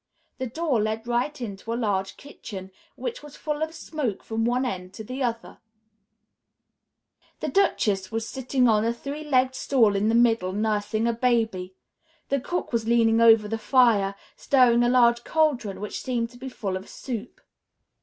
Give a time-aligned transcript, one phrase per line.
[0.39, 4.65] The door led right into a large kitchen, which was full of smoke from one
[4.65, 5.59] end to the other;
[7.39, 11.75] the Duchess was sitting on a three legged stool in the middle, nursing a baby;
[12.29, 16.49] the cook was leaning over the fire, stirring a large caldron which seemed to be
[16.49, 17.39] full of soup.